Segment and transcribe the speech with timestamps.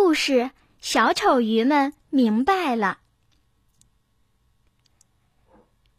[0.00, 2.98] 故事，小丑鱼们明白了。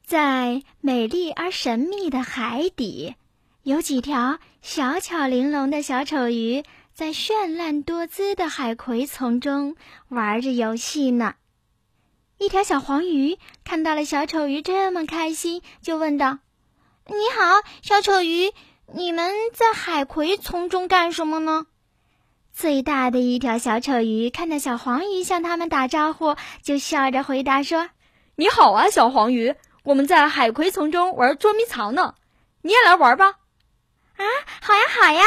[0.06, 3.16] 在美丽而神秘的海底，
[3.62, 9.76] 有几条小巧玲珑的小丑鱼在绚烂多姿的海葵丛中
[10.08, 11.36] 玩着游戏呢。
[12.38, 16.40] 一条小黄鱼看到了小丑鱼这么开心，就问道
[17.06, 18.54] ：“你好，小丑鱼，
[18.94, 21.68] 你们在海葵丛中干什么呢？”
[22.60, 27.90] 最大的一条小丑鱼看到小黄鱼向他们打招呼，就笑着回答说
[28.36, 32.16] ：“你好啊，小黄鱼，我们在海葵丛中玩捉迷藏呢，
[32.62, 33.28] 你也来玩吧。
[34.18, 34.24] ”“啊，
[34.62, 35.24] 好呀，好呀！”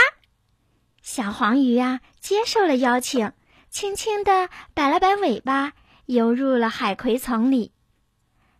[1.01, 3.33] 小黄鱼啊，接受了邀请，
[3.71, 5.73] 轻轻地摆了摆尾巴，
[6.05, 7.73] 游入了海葵丛里。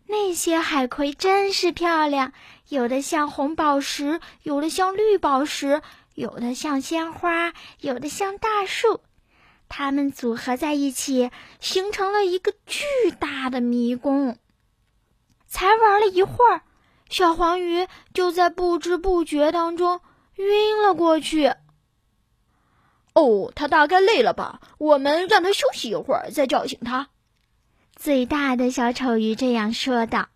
[0.07, 2.33] 那些海葵真是漂亮，
[2.69, 5.83] 有的像红宝石，有的像绿宝石。
[6.13, 9.01] 有的像鲜花，有的像大树，
[9.67, 12.85] 它们组合在一起，形成了一个巨
[13.19, 14.37] 大的迷宫。
[15.47, 16.61] 才玩了一会儿，
[17.09, 20.01] 小黄鱼就在不知不觉当中
[20.35, 21.53] 晕了过去。
[23.13, 24.61] 哦，它大概累了吧？
[24.77, 27.09] 我们让它休息一会儿，再叫醒它。
[27.95, 30.29] 最大的小丑鱼这样说道。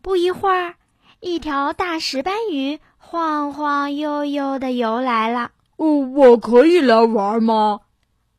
[0.00, 0.76] 不一会儿，
[1.20, 2.80] 一条大石斑鱼。
[3.08, 5.52] 晃晃悠悠的游来了。
[5.76, 7.82] 哦，我可以来玩吗？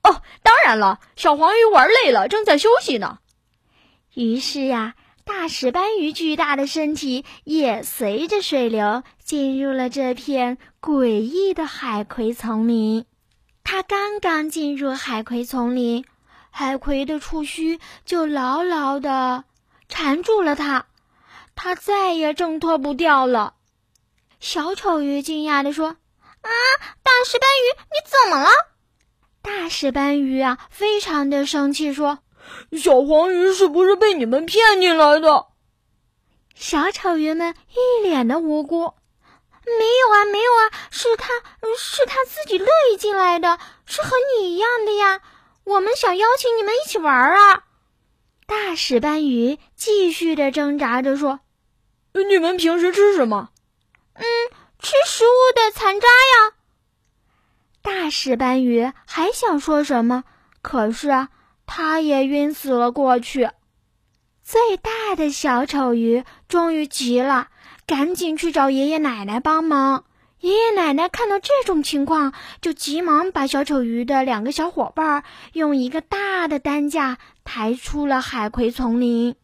[0.04, 1.00] 哦，当然了。
[1.16, 3.20] 小黄鱼玩累了，正在休息呢。
[4.14, 13.06] 于是呀，大石斑鱼巨大的身体也随着水流进入了这片诡异的海葵丛林。
[13.64, 16.04] 它刚刚进入海葵丛林，
[16.52, 19.46] 海葵的触须就牢牢的
[19.88, 20.88] 缠住了它，
[21.56, 23.54] 它再也挣脱不掉了。
[24.40, 25.88] 小丑鱼惊讶地说
[26.42, 26.50] ：“啊，
[27.04, 28.50] 大石斑鱼，你怎么了？”
[29.42, 32.20] 大石斑鱼啊，非常的生气，说
[32.78, 35.48] ：“小黄鱼是不是被你们骗进来的？”
[36.54, 38.94] 小丑鱼们一脸的无辜
[39.66, 41.34] ：“没有啊，没有啊，是他，
[41.78, 45.22] 是他自己乐意进来的，是和你一样的呀。
[45.64, 47.64] 我们想邀请你们一起玩啊。”
[48.48, 51.40] 大石斑鱼继续的挣扎着说
[52.14, 53.50] ：“你们平时吃什么？”
[55.18, 56.54] 食物的残渣呀！
[57.82, 60.24] 大石斑鱼还想说什么，
[60.62, 61.28] 可是，
[61.66, 63.50] 它也晕死了过去。
[64.44, 67.48] 最大的小丑鱼终于急了，
[67.88, 70.06] 赶紧去找爷爷奶奶帮忙。
[70.40, 75.24] 爷爷奶奶看到这种情况，就急忙把小丑鱼的两个小伙伴
[75.54, 79.36] 用一个大的担架抬出了海葵丛林。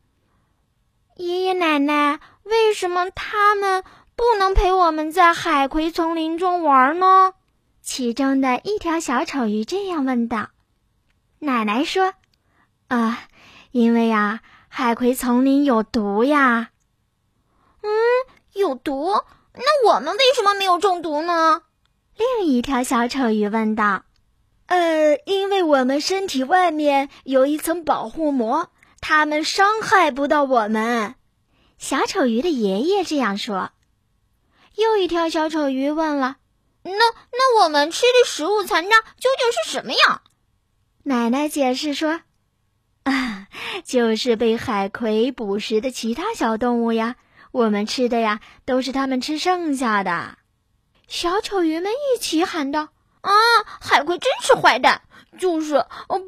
[1.15, 3.83] 爷爷奶奶，为什么他们？
[4.15, 7.33] 不能陪我们在海葵丛林中玩呢？
[7.81, 10.49] 其中的一条小丑鱼这样问道。
[11.39, 12.13] 奶奶说
[12.87, 13.23] ：“啊，
[13.71, 16.69] 因为呀，海葵丛林有毒呀。
[17.81, 17.89] ”“嗯，
[18.53, 19.11] 有毒？
[19.53, 21.63] 那我们为什么没有中毒呢？”
[22.15, 24.03] 另一条小丑鱼问道。
[24.67, 28.69] “呃，因为我们身体外面有一层保护膜，
[29.01, 31.15] 它们伤害不到我们。”
[31.77, 33.71] 小丑鱼的爷爷这样说。
[34.75, 36.37] 又一条小丑鱼问了
[36.83, 40.21] ：“那那我们吃的食物残渣究竟是什么呀？”
[41.03, 42.21] 奶奶解释说
[43.03, 43.47] ：“啊，
[43.85, 47.15] 就是被海葵捕食的其他小动物呀。
[47.51, 50.37] 我们吃的呀，都是它们吃剩下的。”
[51.07, 52.89] 小丑鱼们一起喊道
[53.21, 53.31] ：“啊，
[53.81, 55.01] 海葵真是坏蛋！
[55.39, 55.85] 就是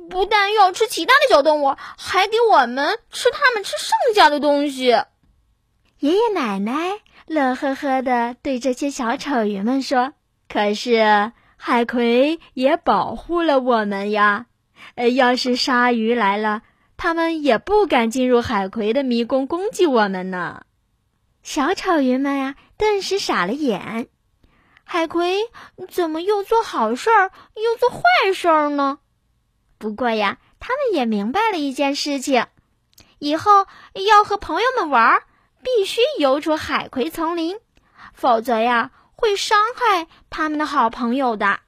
[0.10, 4.88] 不但要吃其他的小动物，还给我们吃它们吃剩下的东西。”
[6.00, 7.00] 爷爷奶奶。
[7.28, 10.14] 乐呵呵的对这些小丑鱼们说
[10.48, 14.46] ：“可是海葵也保护了我们呀！
[14.94, 16.62] 呃，要是鲨鱼来了，
[16.98, 20.66] 他们也不敢进入海葵的迷宫攻击我们呢。”
[21.42, 24.08] 小丑鱼们呀，顿时傻了眼。
[24.84, 25.40] 海葵
[25.90, 29.00] 怎么又做好事儿又做坏事儿呢？
[29.80, 32.46] 不过呀，他们也明白了一件事情：
[33.18, 33.66] 以后
[34.12, 35.24] 要和朋友们玩。
[35.66, 37.58] 必须游出海葵丛林，
[38.14, 41.62] 否则呀，会伤害他们的好朋友的。